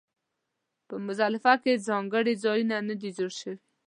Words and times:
په 0.87 0.95
مزدلفه 1.05 1.53
کې 1.63 1.83
ځانګړي 1.87 2.33
ځایونه 2.43 2.75
نه 2.89 2.95
دي 3.01 3.09
جوړ 3.17 3.31
شوي. 3.39 3.57